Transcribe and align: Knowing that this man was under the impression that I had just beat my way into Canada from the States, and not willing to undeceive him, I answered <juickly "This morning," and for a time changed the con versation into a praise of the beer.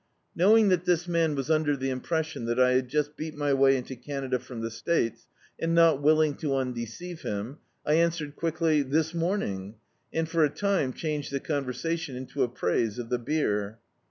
Knowing 0.35 0.69
that 0.69 0.85
this 0.85 1.07
man 1.07 1.35
was 1.35 1.51
under 1.51 1.77
the 1.77 1.91
impression 1.91 2.45
that 2.45 2.59
I 2.59 2.71
had 2.71 2.87
just 2.87 3.15
beat 3.15 3.35
my 3.37 3.53
way 3.53 3.77
into 3.77 3.95
Canada 3.95 4.39
from 4.39 4.61
the 4.61 4.71
States, 4.71 5.27
and 5.59 5.75
not 5.75 6.01
willing 6.01 6.33
to 6.37 6.55
undeceive 6.55 7.21
him, 7.21 7.59
I 7.85 7.93
answered 7.93 8.35
<juickly 8.35 8.81
"This 8.81 9.13
morning," 9.13 9.75
and 10.11 10.27
for 10.27 10.43
a 10.43 10.49
time 10.49 10.91
changed 10.91 11.31
the 11.31 11.39
con 11.39 11.65
versation 11.65 12.15
into 12.15 12.41
a 12.41 12.49
praise 12.49 12.97
of 12.97 13.09
the 13.09 13.19
beer. 13.19 13.77